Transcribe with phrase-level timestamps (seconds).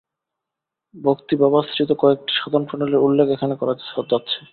[0.95, 3.73] ভক্তিভাবাশ্রিত কয়েকটি সাধনপ্রণালীর উল্লেখ এখানে করা
[4.09, 4.39] যাচ্ছে।